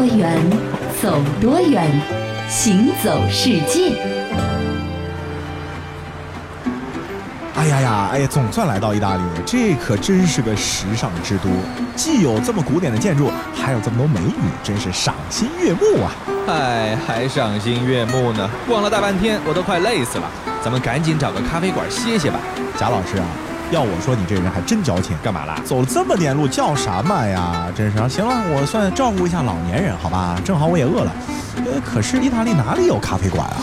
[0.00, 0.34] 多远，
[1.02, 1.86] 走多远，
[2.48, 3.92] 行走世界。
[7.54, 11.50] 哎呀呀，哎呀，总算来到意大利了，这可真是个时尚之都，
[11.94, 16.10] 既有这么古典的建筑，还有这么多美女，真是赏心悦目啊！
[16.48, 20.24] 哎，还赏心悦目呢，逛了大半天，我都快累死了，
[20.64, 22.40] 咱们赶紧找个咖啡馆歇歇吧。
[22.78, 23.26] 贾老师啊，
[23.70, 25.60] 要我说你这人还真矫情，干嘛啦？
[25.64, 27.66] 走了这么点路叫什么呀？
[27.74, 30.36] 真是，行了，我算照顾一下老年人，好吧？
[30.44, 31.12] 正好我也饿了。
[31.58, 33.56] 呃，可是意大利哪里有咖啡馆啊？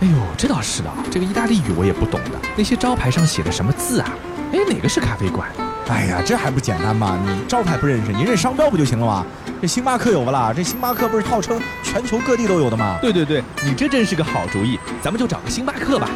[0.00, 4.08] 哎呦，这倒是的，这个意大利语我也不懂的，那些招牌上写的什么字啊？
[4.52, 5.48] 哎，哪个是咖啡馆？
[5.90, 7.18] 哎呀，这还不简单吗？
[7.26, 9.26] 你招牌不认识，你认商标不就行了吗？
[9.60, 10.52] 这星巴克有不啦？
[10.54, 12.96] 这星巴克不是号称全球各地都有的吗？
[13.02, 16.08] 对对对，你这真是个好主意，咱们就找个星巴克吧。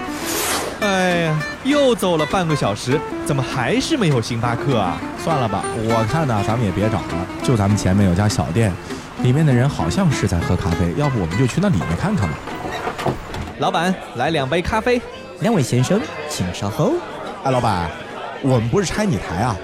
[0.81, 4.97] 哎呀，又走了半个小时，怎么还是没有星巴克啊？
[5.23, 8.73] 算了吧，我看呢，咱们也别找了，就咱们前面有家小店，
[9.23, 12.35] 里面的人好像是在喝咖啡，要不我们就去那里面看看吧。
[13.59, 15.03] 老板，来两杯咖啡。
[15.41, 16.93] 两位先生，请稍后。
[17.43, 17.91] 哎，老板，
[18.45, 19.57] 我们不是拆你台啊，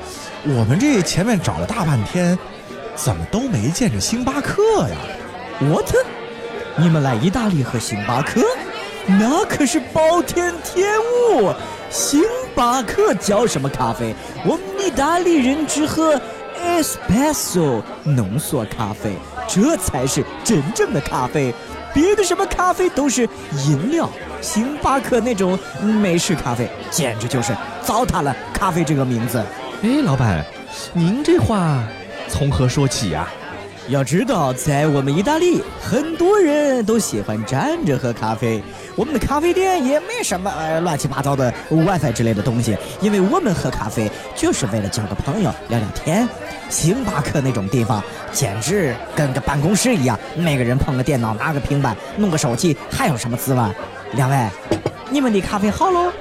[0.42, 2.38] 我们这前面找了大半天，
[2.94, 4.96] 怎么都没见着星巴克呀
[5.60, 5.94] ？What？
[6.76, 8.40] 你们来意大利喝星巴克？
[9.06, 11.52] 那可是暴殄天物！
[11.90, 12.22] 星
[12.54, 14.14] 巴克叫什么咖啡？
[14.46, 16.18] 我们意大利人只喝
[16.64, 19.12] espresso 浓缩咖啡，
[19.52, 21.52] 这才是真正的咖啡。
[21.92, 23.28] 别的什么咖啡都是
[23.66, 24.08] 饮料，
[24.40, 29.44] 星巴克那种美式咖啡简直就是糟蹋了咖啡这个名字。
[29.82, 30.44] 哎，老板，
[30.92, 31.82] 您这话
[32.28, 33.28] 从何说起呀？
[33.90, 38.62] 要知道，在我们意大利，很多人都喜欢站着喝咖啡。
[38.94, 46.28] 我们的咖啡店也没什么呃乱七八糟的 WiFi 之类的东西，因为我们喝咖啡就是为了交个朋友、聊聊天。
[46.68, 53.60] 星巴克那种地方简直跟个办公室一样，每个人碰个电脑、拿个平板、弄个手机，还有什么滋味？
[54.12, 54.48] 两位，
[55.10, 56.12] 你们的咖啡好喽？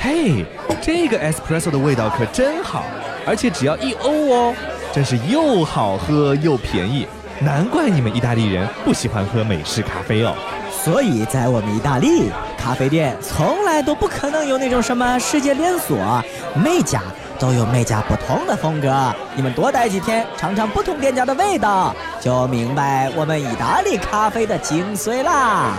[0.00, 0.46] 嘿，
[0.80, 2.84] 这个 espresso 的味道可真好，
[3.26, 4.54] 而且只要一欧哦。
[4.96, 7.06] 真是又好喝又便宜，
[7.38, 10.34] 难怪你们意大利人不喜欢喝美式咖啡哦。
[10.72, 15.98] 所以在我们意大利，咖啡店从来都不可能有那种什么世界连锁，
[16.54, 17.02] 每家
[17.38, 19.14] 都有每家不同的风格。
[19.34, 25.74] 你们多待几天，尝尝不同店家的味道，就明白我们意大利咖啡的精髓啦。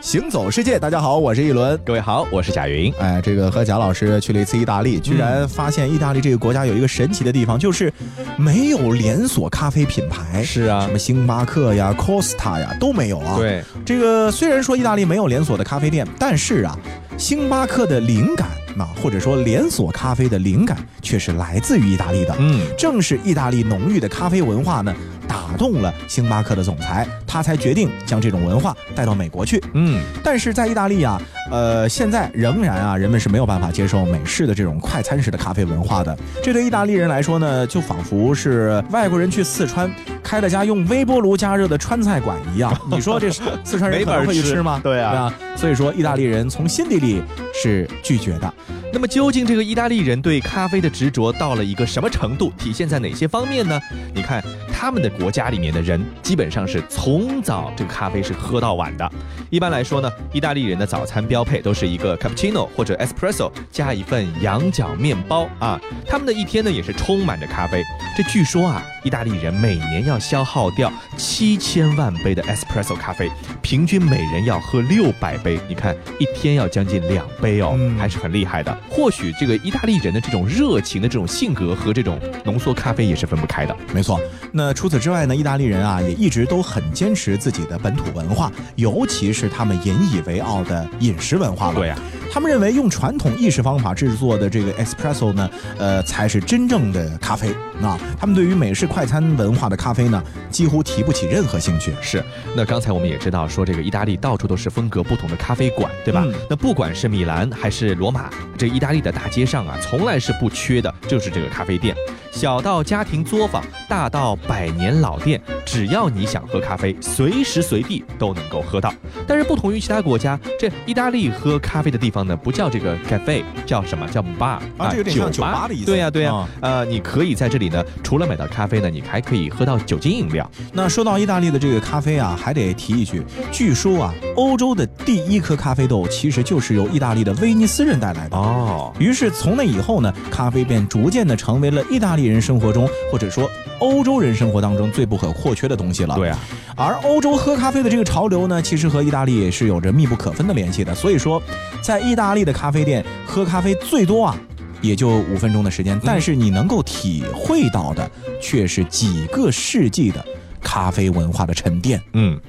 [0.00, 1.78] 行走世界，大家好，我是一轮。
[1.84, 2.90] 各位好，我是贾云。
[2.98, 7.92] 哎，这个和贾老师去了一次意大利，居然发现意大利这个国家有一个神奇的地方，就是
[8.38, 10.42] 没有连锁咖啡品牌。
[10.42, 13.36] 是啊，什么星巴克呀、Costa 呀都没有啊。
[13.36, 16.78] 对，这个虽然说意大利没有连锁的咖啡店，但是啊，
[17.18, 22.34] 星巴克的灵感啊，或者说连锁咖啡的灵感，却是来自于意大利的。
[22.38, 24.94] 嗯，正是意大利浓郁的咖啡文化呢。
[25.30, 29.62] 打动了星巴克的总裁，他才决定将这种文化带到美国去。
[29.74, 36.18] 嗯，但是在意大利啊，呃，现在仍然啊，人们是没有办法接受美式的这种快餐式的咖啡文化的。
[36.42, 39.88] 这对意大利人来说呢，就仿佛是外国人去四川
[40.20, 42.76] 开了家用微波炉加热的川菜馆一样。
[42.90, 43.30] 你说这
[43.62, 44.80] 四川人可能会去吃吗？
[44.82, 47.22] 对啊，所以说意大利人从心底里
[47.54, 48.52] 是拒绝的。
[48.92, 52.52] 那么究竟这个意大利人对咖啡的执着到了一个什么程度？
[52.58, 53.80] 体现在哪些方面呢？
[54.12, 54.42] 你看
[54.80, 59.12] 他们的国家里面的人基本上是从早这个咖啡是喝到晚的。
[59.50, 65.78] 一般来说呢，意大利人的早餐标配都是一个 cappuccino 或者 espresso 加一份羊角面包啊。
[66.06, 67.82] 他们的一天呢也是充满着咖啡。
[68.16, 73.30] 这据说啊，意大利人每年要消耗掉七千万杯的 espresso 咖啡，
[73.60, 75.60] 平均每人要喝六百杯。
[75.68, 78.74] 你看一天要将近两杯哦，还是很厉害的。
[78.88, 83.76] 或许这个意大利人的这种热情的这种性格和这种浓缩咖啡也是分不开的。
[83.92, 84.18] 没错，
[84.50, 91.74] 那除此之外呢，意大利人啊也一直都很坚持自己的本土文化，尤其是他们引以为傲的饮食文化了。
[91.74, 91.96] 对呀，
[92.32, 97.54] 他们认为用传统意式方法制作的这个 espresso 呢，呃，才是真正的咖啡。
[97.80, 101.94] 那他们对于美式快餐文化的咖啡呢，几乎提不起任何兴趣。
[102.00, 102.22] 是，
[102.54, 106.24] 那刚才我们也知道说这个意大利到处都是风格不同的咖啡馆，对吧？
[106.48, 108.28] 那不管是米兰还是罗马，
[108.58, 111.96] 这意大利的大街上啊，从来是不缺的，就是这个咖啡店。
[112.30, 118.92] 小到家庭作坊，大到百年老店，只要你想喝咖啡，随时随地都能够喝到。
[119.24, 124.90] 但是不同于其他国家，这意大利喝咖啡的地方呢，不叫这个 cafe，叫什么叫 bar 啊？
[124.90, 125.86] 这有点像酒吧的意思。
[125.86, 130.50] 对呀对呀，呃，你可以在这里呢，除了买到咖啡呢，你还可以喝到酒精饮料。
[130.72, 138.92] 那说到意大利的这个咖啡啊，还得提一句，据说啊，欧洲的第一颗咖啡豆其实就是由意大利的威尼斯人带来的哦。
[138.98, 143.48] 于是从那以后呢，咖啡便逐渐的成为了意大利人生活中或者说
[143.80, 146.14] 欧洲人生活当中最不可或缺的东西了。
[146.14, 146.38] 对啊，
[146.76, 150.94] 而欧洲喝咖啡的这个潮流呢，其实和意大利也是有着密不可分的联系的。
[150.94, 151.42] 所以说，
[151.82, 154.36] 在意大利的咖啡店喝咖啡最多啊，
[154.80, 158.08] 也就五分钟的时间，但是你能够体会到的
[158.40, 160.24] 却是几个世纪的
[160.62, 162.00] 咖啡文化的沉淀。
[162.12, 162.40] 嗯。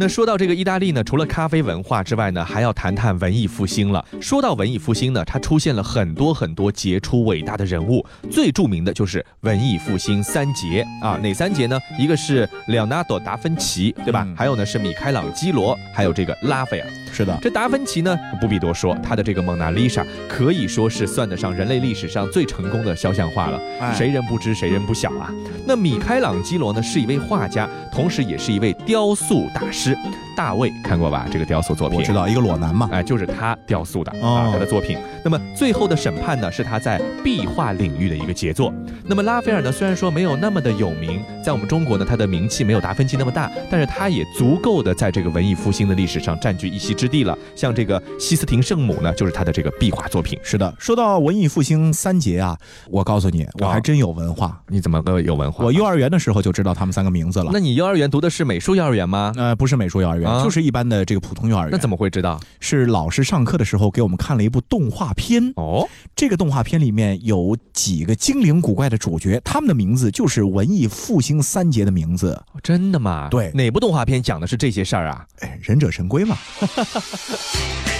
[0.00, 4.04] 那说到这个意大利呢，除了咖啡文化之外呢，还要谈谈文艺复兴了。
[4.20, 11.18] 说到文艺复兴呢，它出现了很多很多杰出伟大的人物，最著名的就是文艺复兴三杰啊。
[11.20, 11.76] 哪三杰呢？
[11.98, 14.22] 一个是列纳多·达芬奇，对吧？
[14.24, 16.88] 嗯还有呢是米开朗基罗，还有这个拉斐尔。
[17.12, 25.28] 是的，这达芬奇呢，不必多说，他的这个蒙娜丽莎可以说是算得上人类历史上最成功的肖像画了，哎谁人不知谁人不晓啊。
[25.66, 29.87] 那米开朗基罗呢，是一位画家，同时也是一位雕塑大师。
[29.88, 30.27] 是。
[30.38, 31.26] 大卫看过吧？
[31.32, 32.88] 这个雕塑作品，我知道一个裸男嘛。
[32.92, 34.96] 哎，就是他雕塑的、哦啊，他的作品。
[35.24, 38.72] 那么最后的审判呢，是他在壁画领域的一个杰作。
[39.04, 47.36] 那么拉斐尔呢，虽然说没有那么的有名，在我们中国呢，他的名气没有达芬奇那么大，但是他也足够的在这个文艺复兴的历史上占据一席之地了。
[47.56, 50.38] 像这个西斯廷圣母呢，就是他的这个壁画作品。
[50.44, 52.56] 是的，说到文艺复兴三杰啊，
[52.88, 54.62] 我告诉你，我还真有文化。
[54.68, 55.64] 你怎么个有文化？
[55.64, 57.50] 我幼儿园的时候就知道他们三个名字了。
[57.52, 59.32] 那你幼儿园读的是美术幼儿园吗？
[59.36, 61.70] 呃，不是美术幼儿园，啊就是一般的这个普通幼儿园。
[61.72, 62.40] 那怎么会知道？
[62.60, 65.52] 是老师上课的时候给我们看了一部动画片？
[65.56, 72.40] 哦，这个动画片里面有几个精灵古怪的主角，他们的名字就是文艺复兴三杰的名字。
[72.62, 73.28] 真的吗？
[73.30, 75.26] 对哪部动画片讲的是这些事儿啊？
[75.40, 76.36] 哎，忍者神龟嘛。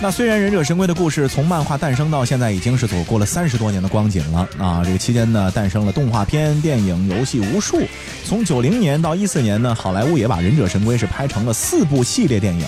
[0.00, 7.82] 那虽然忍者神龟的故事从漫画诞生到现在已经是走过了三十多年的光景了啊，这个期间呢，诞生了动画片、电影、游戏无数。
[8.24, 12.64] 从九零年到一四年呢，好莱坞也把忍者神龟是拍成了四部系列电影。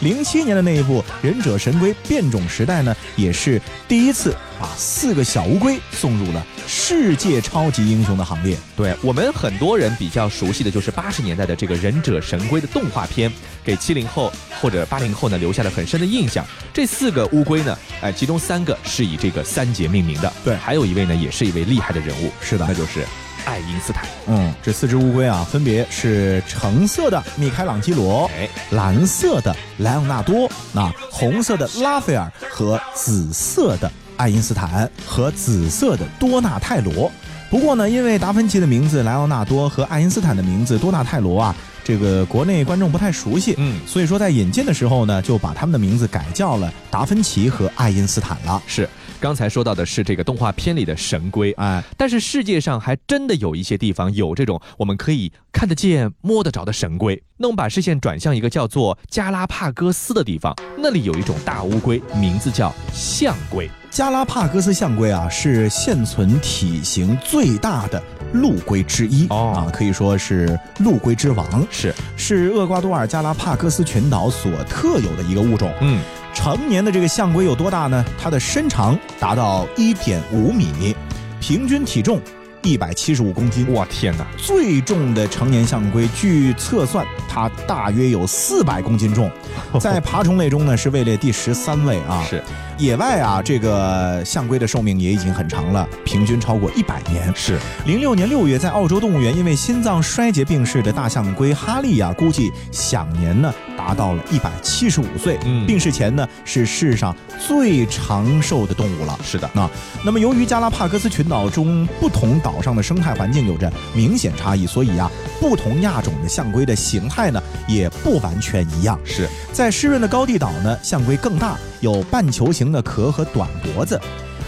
[0.00, 8.56] 零七年的那一部《忍者神龟：变种时代》呢，也是第一次把四个小乌龟送入了世界超级英雄的行列。
[8.76, 13.32] 对我们很多人比较熟悉的就是八十年代的这个《忍者神龟》的动画片，
[13.64, 16.44] 给七零后或者八零后呢留下了很深的印象。
[16.72, 23.04] 这四个乌龟呢，哎，其中三个是以这个三杰命名的，对还有一位呢也是一位厉害的人物，是的那就是
[23.44, 24.06] 爱因斯坦。
[24.26, 37.10] 嗯，这四只乌龟啊，分别是橙色的米开朗基罗，哎，蓝色的莱昂纳多，那红色的拉斐尔和紫色的爱因斯坦和紫色的多纳泰罗。
[37.50, 41.54] 不过呢，因为达芬奇的名字莱昂纳多和爱因斯坦的名字多纳泰罗啊，
[41.84, 48.60] 这个国内观众不太熟悉，嗯所以说在引进的时候呢，就把他们的名字改叫了达芬奇和爱因斯坦了。
[48.66, 48.88] 是
[49.24, 57.22] 刚才说到的是这个动画片里的神龟，哎，但是世界上还真的有一些地方有这种我们可以看得见、摸得着的神龟。
[57.38, 63.66] 那我们把视线转向一个叫做加拉帕戈斯的地方，那里有一种大乌龟，名字叫象龟。
[63.90, 68.02] 加拉帕戈斯象龟啊，是现存体型最大的
[68.34, 75.72] 陆龟之一、哦啊，可以说是陆龟之王，是，是厄瓜多尔加拉帕戈斯群岛所特有的一个物种。
[75.80, 76.02] 嗯，
[76.34, 78.04] 成年的这个象龟有多大呢？
[78.20, 80.94] 它的身长达到一点五米，
[81.40, 82.20] 平均体重
[82.62, 83.66] 一百七十五公斤。
[83.68, 89.30] 我天哪，最重的成年象龟，据测算，它大约有四百公斤重，
[89.80, 92.22] 在爬虫类中呢是位列第十三位啊。
[92.28, 92.42] 是
[92.76, 97.32] 野外啊，这个象龟的寿命也已经很长了，平均超过一百年。
[97.34, 105.38] 是，零六年六月，在澳洲动物园因为心脏衰竭病逝的大象龟哈利呀、估计享年呢达到了一百七十五岁。
[105.44, 107.16] 嗯病逝前呢是世上
[107.46, 109.18] 最长寿的动物了。
[109.22, 109.70] 是的，那
[110.04, 118.98] 那么由于加拉帕戈斯群岛中不同岛上的生态环境有着明显差异，所以啊，不同亚种的象龟的形态呢也不完全一样。
[119.04, 123.98] 是，在湿润的高地岛呢，象龟更大，有半球形的壳和短脖子；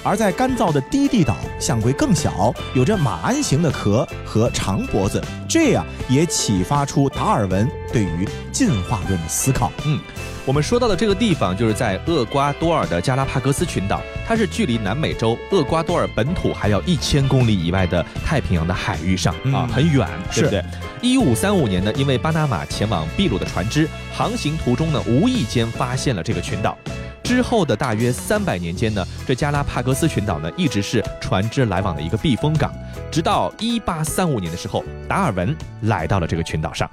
[0.03, 5.23] 而在干燥的低地岛，象龟更小，有着马鞍形的壳和长脖子。
[5.47, 9.71] 这样也启发出达尔文对于进化论的思考。
[9.85, 10.01] 嗯
[10.47, 20.65] 我们说到的这个地方，就是在厄瓜多尔的加拉帕戈斯群岛，它是距离南美洲厄瓜多尔本土还要一千公里以外的太平洋的海域上、嗯啊，很远，对不是对？
[21.03, 26.79] 一五三五年呢，因为巴拿马前往秘鲁的船只航行途中呢，无意间发现了这个群岛。
[27.27, 32.73] 之后的大约三百年间呢，这加拉帕戈斯群岛呢一直是船只来往的一个避风港，
[33.11, 36.89] 直到一八三五年的时候，达尔文来到了这个群岛上。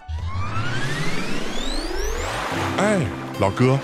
[2.80, 2.98] 哎，
[3.40, 3.78] 老哥，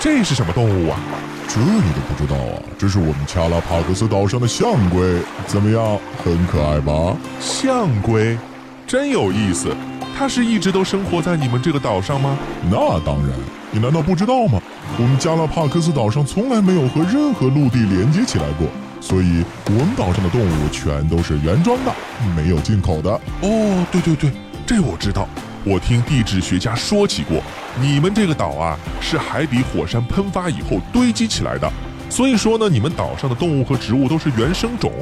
[0.00, 0.98] 这是什么动物啊？
[1.46, 2.62] 这你都不知道啊？
[2.78, 5.98] 这是我们加拉帕戈斯岛上的象龟，怎么样？
[6.24, 7.14] 很可爱吧？
[7.38, 8.38] 象龟，
[8.86, 9.76] 真有意思。
[10.16, 12.38] 它是一直都生活在你们这个岛上吗？
[12.70, 13.36] 那当然，
[13.74, 14.60] 你难道不知道吗？
[14.98, 18.68] 我们加拉帕克斯岛上从来没有和任何陆地连接起来过，
[19.00, 21.92] 所以我们岛上的动物全都是原装的，
[22.36, 23.10] 没有进口的。
[23.40, 24.30] 哦，对对对，
[24.66, 25.26] 这我知道。
[25.64, 27.40] 我听地质学家说起过，
[27.80, 31.72] 你们这个岛啊是海底火山喷发以后堆积起来的，
[32.10, 34.92] 所以说呢，你们岛上的动物和植物都是原生种。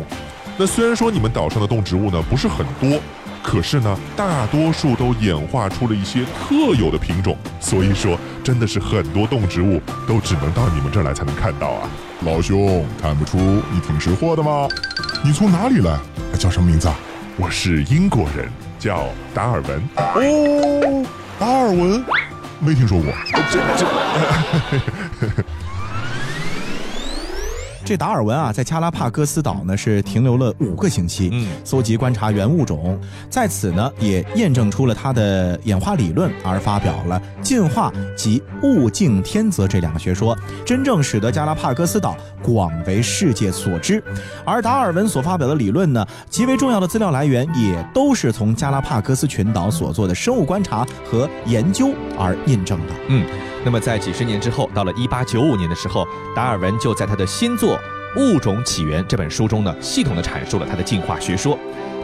[0.56, 3.00] 那虽然说你们岛上的动植物呢不是很多，
[3.42, 11.88] 可是呢，大多数都演化出了一些特有的品种，所以说真的是很多动植物都只能到你们这儿来才能看到啊。
[12.24, 14.68] 老兄，看不出你挺识货的吗？
[15.24, 15.98] 你从哪里来？
[16.38, 16.94] 叫什么名字啊？
[17.36, 19.82] 我是英国人，叫达尔文。
[19.96, 21.06] 哦，
[21.38, 22.04] 达尔文，
[22.58, 23.10] 没听说过。
[23.50, 23.86] 这这。
[27.90, 32.96] 这达尔文啊，在加拉帕戈斯岛呢是停留了五个星期，嗯搜集观察原物种，
[33.28, 44.00] 在此呢也验证出了他的演化理论，而发表了进化及物竞天择这两个学说，真正使得加拉帕戈斯岛广为世界所知。
[44.44, 52.94] 而达尔文所发表的理论呢，极为重要的资料来源也都是从加拉帕戈斯群岛所做的生物观察和研究而印证的。
[53.08, 53.26] 嗯，
[53.64, 57.78] 那么在几十年之后，到了一八九五年的时候，达尔文就在他的新作
[58.34, 61.58] 《物种起源》这本书中呢，系统的阐述了他的进化学说。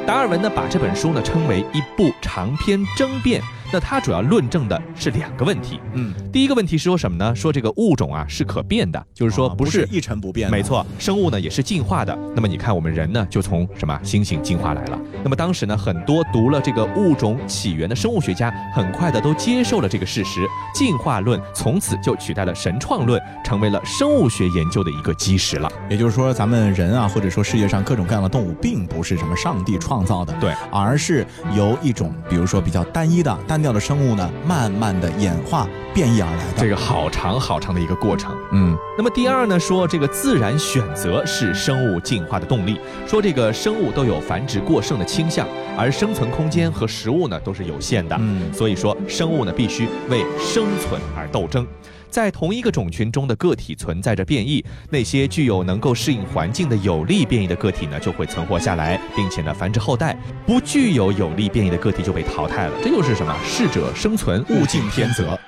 [0.07, 3.43] 达尔文呢，把这本书呢称为一部长篇争辩。
[3.73, 5.81] 那它主要论证的是两个问题。
[5.95, 7.35] 嗯，第一个问题是说什么呢？
[7.35, 10.51] 说这个物种啊是可变的，就是说啊不是一成不变。
[10.51, 12.17] 没错，生物呢也是进化的。
[12.35, 14.99] 那么你看，我们人呢就从什么猩猩进化来了。
[15.23, 25.71] 那么当时呢，很多读了这个物种起源的生物学家，很快的都接受了这个事实，进化论从此就取代了神创论，成为了生物学研究的一个基石了。
[25.91, 36.59] 也就是说，咱们人啊，或者说世界上各种各样的动物，并不是什么上帝创造的，对，而是由一种比如说比较单一的、单调的生物呢，慢慢的演化变异而来的。
[36.59, 38.37] 这个好长好长的一个过程。
[38.53, 45.47] 嗯，那么第二呢，说这个自然选择是生物进化的动力，说这个生物都有繁殖过剩的倾向，
[45.77, 51.67] 而生存空间和食物呢都是有限的，嗯所以说生物呢必须为生存而斗争。
[52.11, 60.15] 在同一个种群中的个体存在着变异，那些具有能够适应环境的有利变异的个体呢，就会存活下来，并且呢繁殖后代；
[60.47, 62.73] 不具有有利变异的个体就被淘汰了。
[62.83, 63.35] 这又是什么？
[63.45, 65.39] 适者生存，物竞天择。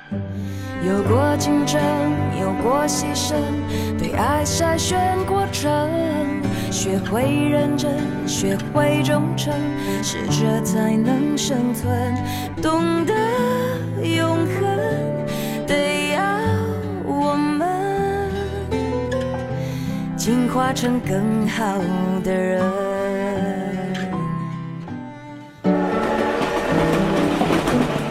[0.87, 1.81] 有过竞争，
[2.41, 3.35] 有过牺牲，
[4.01, 5.69] 被爱筛选过程，
[6.71, 9.53] 学会认真，学会忠诚，
[10.03, 12.15] 适者才能生存，
[12.63, 13.13] 懂得
[14.03, 14.88] 永恒，
[20.49, 21.77] 进化成更好
[22.25, 22.63] 的人。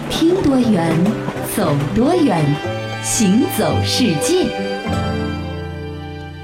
[0.08, 0.96] 听多远，
[1.56, 2.46] 走多远，
[3.01, 4.46] 行走世界。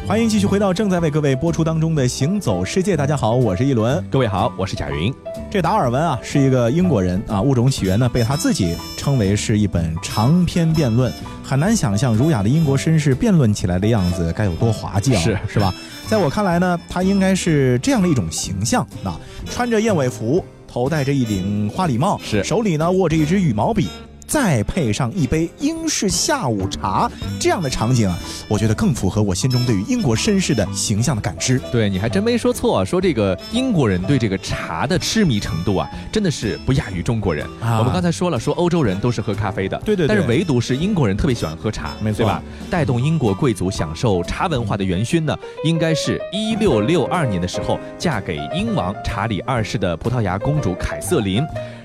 [0.08, 2.94] 欢迎继续回到正在为各位播出当中的《行走世界》。
[2.98, 4.04] 大家好，我是一轮。
[4.10, 5.14] 各位好，我是贾云。
[5.52, 15.74] 这达尔文啊是一个英国人啊，《物种起源》呢被他自己称为是一本长篇辩论，很难想象儒雅的英国绅士辩论起来的样子该有多滑稽啊，是是吧？
[16.08, 23.90] 在我看来呢，他应该是这样的一种形象啊，穿着燕尾服，头戴着一顶花礼帽，是手里呢握着一支羽毛笔。
[24.28, 31.60] 再配上一杯英式下午茶，这样的场景啊，我觉得更符合我心中对于英国绅士的形象的感知。
[31.72, 37.46] 对，你还真没说错、啊，说这个英国人对这个茶的痴迷程度啊，真的是不亚于中国人。
[37.62, 42.42] 啊我们刚才说了，说欧洲人都是喝咖啡的，对对对但是唯独是英国人特别喜欢喝茶，没错对吧？
[42.70, 51.44] 带动英国贵族享受茶文化的元勋呢，应该是一六六二年的时候嫁给英王查理二世的葡萄牙公主凯瑟琳。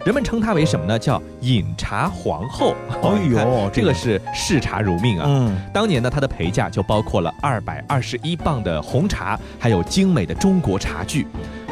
[0.09, 0.99] 人们称她为什么呢？
[0.99, 2.75] 叫饮茶皇后。
[3.03, 5.27] 哎呦 这个是视茶如命啊。
[5.29, 11.27] 嗯，当年呢，它的陪嫁就包括了二百二十一磅的红茶，还有精美的中国茶具。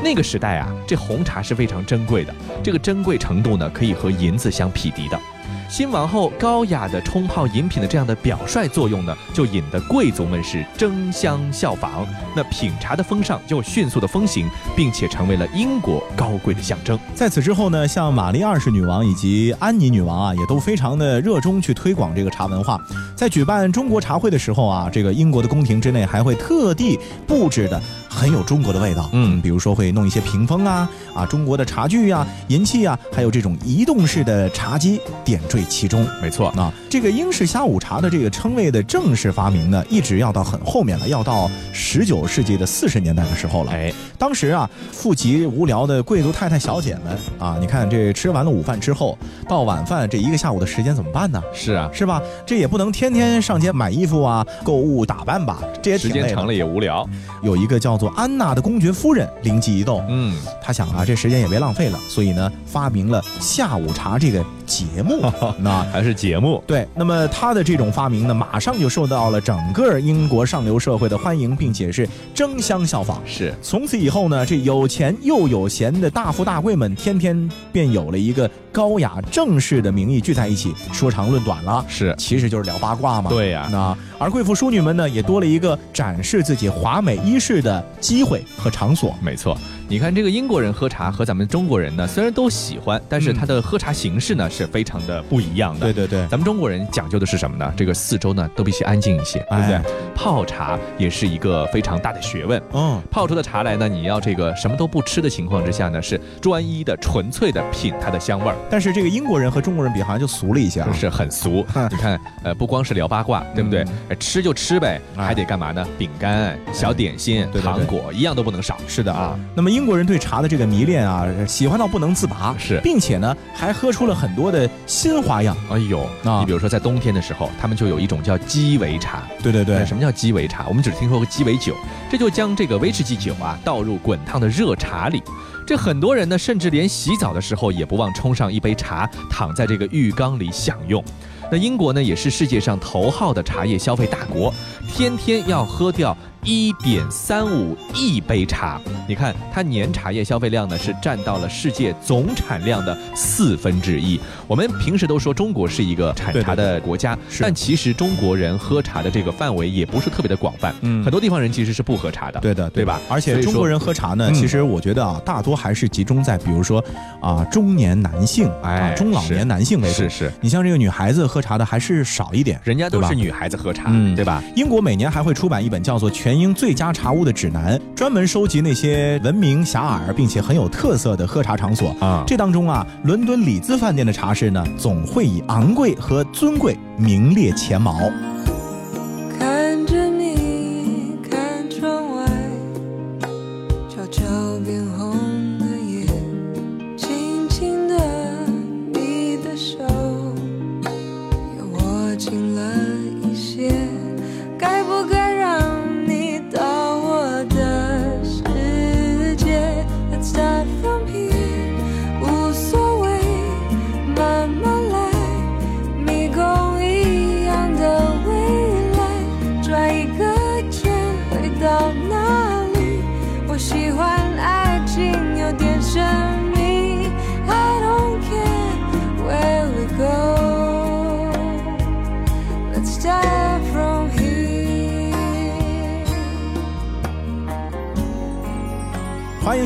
[0.05, 5.19] 那个时代啊，这红茶是非常珍贵的，这个珍贵程度呢，可以和银子相匹敌的。
[5.69, 12.07] 新王后高雅的冲泡饮品的这样的表率作用呢，就引得贵族们是争相效仿。
[12.35, 16.99] 那品茶的风尚就迅速的风行，并且成为了英国高贵的象征。
[17.15, 22.81] 在此之后呢，像玛丽二世女王以及安妮女王啊，也都非常的热衷去推广这个茶文化。
[23.17, 27.83] 在举办中国茶会的时候啊，这个英国的宫廷之内还会特地布置的
[28.17, 29.11] 很有中国的味道。
[29.13, 36.07] 嗯比如说会弄一些屏风啊啊，中国的茶具啊、银器啊，还有这种移动式的茶几点缀其中。
[36.23, 43.73] 没错，啊，这个英式下午茶的这个称谓的正式发明呢，一直要到很后面了，要到十九世纪的四十年代的时候了。
[43.73, 49.19] 哎，当时啊，富极无聊的贵族太太小姐们啊，你看这吃完了午饭之后，
[49.49, 51.43] 到晚饭这一个下午的时间怎么办呢？
[51.53, 52.23] 是啊，是吧？
[52.47, 57.07] 这也不能天天上街买衣服啊、购物打扮吧，这也挺累的时间长了也无聊。
[57.43, 65.33] 有一个叫做安娜的公爵夫人灵机一动，嗯，她想啊，这时间也别浪费了，所以呢，发明了下午茶这个节目。
[65.59, 66.63] 那还是节目。
[66.67, 73.23] 对，那么他的这种发明呢，马上就受到了整个英国上流社会的欢迎，并且是争相效仿。
[73.25, 81.85] 是，从此以后呢，这有钱又有闲的大富大贵们，天天便有了一个高雅正式的名义聚在一起说长论短了。
[81.89, 83.31] 是其实就是聊八卦嘛。
[83.31, 89.15] 对呀那而贵妇淑女们呢，也多了一个展示自己华美衣饰的机会和场所。
[89.23, 89.57] 没错，
[89.89, 95.81] 你看这个英国人喝茶和咱们中国人呢，虽然都喜欢，但是嗯他的喝茶形式呢是非常的不一样的。
[95.81, 97.73] 对对对，咱们中国人讲究的是什么呢？
[97.77, 99.75] 这个四周呢都必须安静一些，对不对？
[99.77, 99.83] 哎
[100.17, 102.61] 泡茶也是一个非常大的学问。
[102.73, 110.89] 嗯，泡出的茶来呢，你要这个什么都不吃的情况之下呢，是专一的、纯粹的品它的香味儿，但是这个英国人和中国人比，好像就俗了一些啊。
[110.97, 111.65] 是很俗。
[111.91, 113.85] 你看，呃，不光是聊八卦，对不对？
[114.09, 115.87] 呃吃就吃呗，还得干嘛呢？
[115.99, 118.79] 饼干、小点心、糖果一样都不能少。
[118.89, 125.55] 是的啊，那么英国人对茶的这个迷恋啊，喜欢到不能自拔，是并且呢，还喝出了很多的新花样。
[125.71, 129.23] 哎呦，啊你比如说在冬天的时候，他们就有一种叫鸡尾茶。
[129.43, 130.65] 对对对呃，什么叫鸡尾茶？
[130.67, 131.77] 我们只听说过鸡尾酒，
[132.11, 135.23] 这就将这个威士忌酒啊倒入滚烫的热茶里。
[135.67, 141.05] 这很多人呢，甚至连洗澡的时候也不忘冲上一杯茶，躺在这个浴缸里享用。
[141.51, 144.53] 那英国呢，也是世界上头号的茶叶消费大国，
[144.89, 146.17] 天天要喝掉
[146.47, 148.81] 一点三五亿杯茶。
[149.09, 154.19] 你看，它年茶叶消费量呢是占到了世界总产量的四分之一。
[154.47, 163.01] 我们平时都说中国是一个产茶的国家，是但其实中国人喝茶的这个范围也不是特别的广泛，嗯很多地方人其实是不喝茶的，对的，对吧？
[163.09, 166.83] 而且中国人喝茶呢，嗯其实我觉得啊，大多还是集中在比如说
[167.21, 169.97] 啊中年男性，哎啊中老年男性为主。
[169.97, 174.41] 是是，你像这个女孩子喝茶的还是少一点，人家都是女孩子喝茶，嗯对吧？
[174.55, 181.95] 英国每年还会出版一本叫做《全英最佳茶屋的指南》，专门收集那些闻名遐迩并且很有特色的喝茶场所。
[182.01, 188.11] 啊这当中啊，伦敦里兹饭店的茶室呢，总会以昂贵和尊贵名列前茅。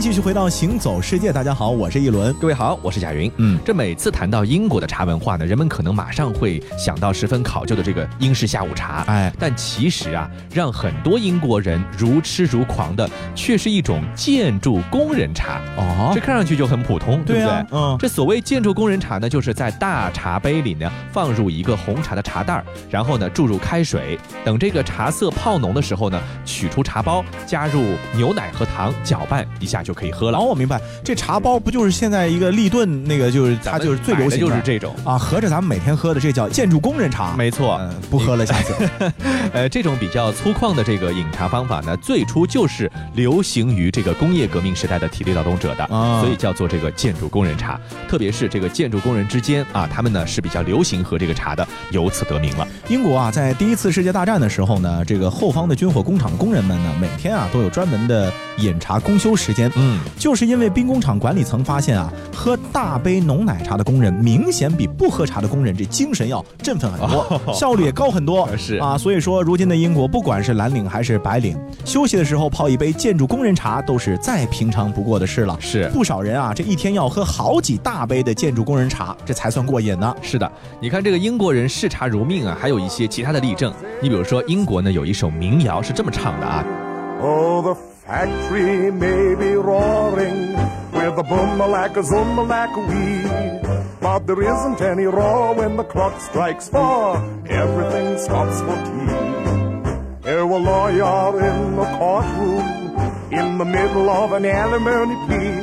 [0.01, 2.33] 迎继续回到行走世界，大家好，我是一轮。
[2.41, 3.31] 各位好，我是贾云。
[3.37, 9.05] 嗯这每次谈到英国的茶文化呢，人们可能马上会想到十分考究的这个英式下午茶。
[9.09, 15.61] 哎但其实啊，让很多英国人如痴如狂的，却是一种建筑工人茶。
[15.77, 17.51] 哦这看上去就很普通，对不对？
[17.51, 27.85] 啊，嗯，这所谓建筑工人茶呢，就是在大茶杯里呢放入一个红茶的茶袋儿，然后呢注入开水，等这个茶色泡浓的时候呢，取出茶包，加入
[28.15, 30.39] 牛奶和糖，搅拌一下就可以喝了。
[30.39, 34.95] 哦，我明白，这茶包不就是现在一个立顿那个，就是它就是最流行的就是这种。
[35.05, 37.35] 啊，合着咱们每天喝的这叫建筑工人茶。
[37.37, 38.75] 没错，嗯，不喝了，下次。
[39.53, 47.79] 呃，这种比较粗犷的这个饮茶方法呢，最初就是流行于这个工业革命时代的体力劳动者的，啊所以叫做这个建筑工人茶。
[48.09, 52.67] 特别是这个建筑工人之间啊，他们呢是比较流行喝这个茶的，由此得名了。
[52.89, 59.71] 英国啊，在第一次世界大战的时候呢，这个后方的军火工厂工人们呢，每天啊都有专门的饮茶公休时间。
[59.81, 68.47] 嗯，就是因为兵工厂管理层发现啊，喝大杯浓奶茶的工人明显比不喝茶的工人这精神要振奋很多，效率也高很多。
[68.59, 75.57] 是啊，所以说如今的英国，不管是蓝领还是白领，休息的时候泡一杯建筑工人茶都是再平常不过的事了。
[75.61, 80.15] 是不少人啊，这一天要喝好几大杯的建筑工人茶，这才算过瘾呢。
[80.21, 83.73] 是的，你看这个英国人视茶如命啊，还有一些其他的例证。
[84.03, 86.65] 你比如说，英国呢有一首民谣是这么唱的啊。
[87.23, 87.77] Oh, the
[88.11, 90.53] factory may be roaring
[90.93, 93.99] with a boom a lack a zoom a lack a.
[94.01, 97.19] But there isn't any roar when the clock strikes four.
[97.47, 100.29] Everything stops for tea.
[100.29, 102.67] Here a lawyer in the courtroom
[103.31, 105.55] in the middle of an alimony plea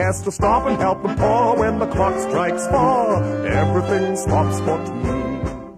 [0.00, 3.24] has to stop and help the poor when the clock strikes four.
[3.44, 5.25] Everything stops for tea.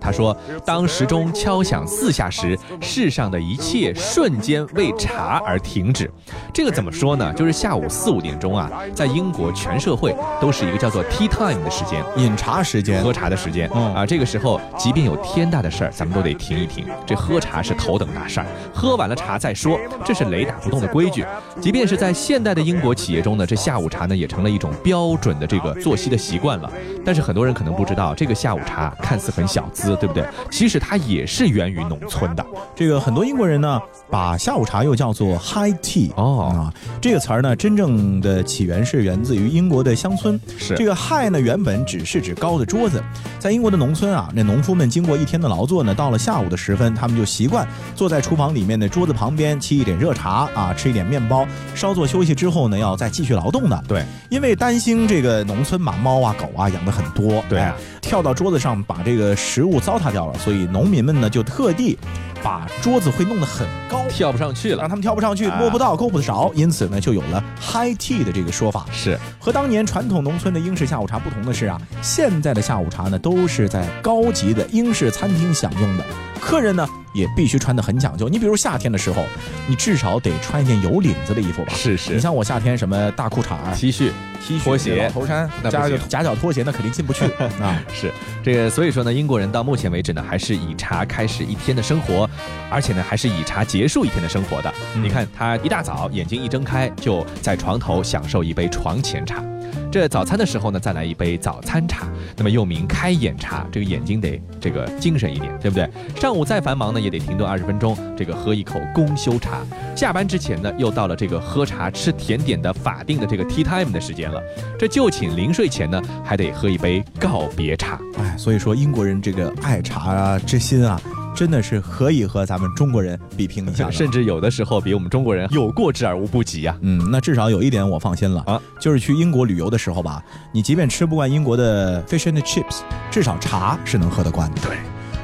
[0.09, 6.11] 他说：“当时钟敲响四下时，世上的一切瞬间为茶而停止。”
[6.51, 7.31] 这个怎么说呢？
[7.35, 13.71] 就是下午四五点钟啊，在英国全社会都是一个叫做 tea time 的时间，饮茶时间，喝茶的时间。
[13.75, 16.87] 嗯啊，这个时候即便有天大的事儿，咱们都得停一停。
[17.05, 21.23] 这喝茶是头等大事儿，喝完了茶再说，这是雷打不动的规矩。
[21.61, 26.73] 即便是在现代的英国企业中呢，这下午茶呢也成了一种标准的这个作息的习惯了。
[27.05, 30.25] 但是很多人可能不知道，这个下午茶看似很小资，对不对？
[30.51, 32.45] 其实它也是源于农村的。
[32.75, 33.81] 这个很多英国人呢，
[34.11, 40.39] 把下午茶又叫做 high tea 哦啊，这个词儿呢，真正的起源是源自于英国的乡村。
[40.59, 43.03] 是这个 high 呢，原本只是指高的桌子，
[43.39, 53.83] 在英国的农村啊，那农夫们经过一天的劳作呢，到了下午的时分，他们就习惯坐在厨房里面的桌子旁边沏一点热茶啊，吃一点面包，稍作休息之后呢，要再继续劳动的。
[53.89, 61.99] 对，因为担心这个农村嘛，猫啊、狗啊养的很多，对啊哎跳到桌子上把这个食物糟蹋掉了，所以农民们呢就特地
[62.43, 64.81] 把桌子会弄得很高，跳不上去了。
[64.81, 68.87] 让他们跳不上去，啊摸不到，够不着，因此呢就有了 high tea 的这个说法。
[68.93, 76.05] 是和当年传统农村的英式下午茶不同的是啊，现在的下午茶呢都是在高级的英式餐厅享用的，
[76.41, 78.29] 客人呢也必须穿得很讲究。
[78.29, 79.25] 你比如夏天的时候，
[79.67, 81.73] 你至少得穿一件有领子的衣服吧？
[81.75, 84.11] 是是你像我夏天什么大裤衩、T 恤
[84.47, 87.25] T 恤、拖鞋头衫加个夹脚拖鞋，那肯定进不去
[87.61, 87.83] 啊。
[87.93, 88.13] 是
[88.45, 92.28] 这个，所以说呢，英国人到目前为止呢，还是以茶开始一天的生活，
[92.71, 94.73] 而且呢，还是以茶结束一天的生活的。
[94.95, 99.43] 嗯你看，他一大早眼睛一睁开，就在床头享受一杯床前茶。
[99.91, 103.67] 这早餐的时候呢，再来一杯早餐茶，那么又名开眼茶。
[103.73, 105.89] 这个眼睛得这个精神一点，对不对？
[106.21, 109.61] 上午再繁忙呢，也得停顿二十分钟，这个喝一口公休茶。
[109.97, 114.43] 下班之前呢，又到了这个喝茶吃甜点的法定的这个 tea time 的时间了。
[114.79, 117.99] 这就寝临睡前呢，还得喝一杯告别茶。
[118.19, 121.01] 哎，所以说英国人这个爱茶啊之心啊，
[121.35, 123.91] 真的是可以和咱们中国人比拼一下。
[123.93, 134.61] 甚至有的时候比我们中国人有过之而无不及呀、嗯，那至少有一点我放心了啊，就是去英国旅游的时候吧，你即便吃不惯英国的 fish and chips，至少茶是能喝得惯的。
[134.63, 134.77] 对，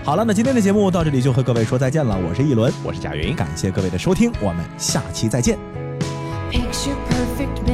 [0.04, 5.58] 好了，那今天的节目到这里就和各位说再见了，我是一轮，我是贾云，感谢各位的收听，我们下期再见。
[6.50, 7.73] Picture perfect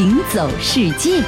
[0.00, 1.22] 行走世界。”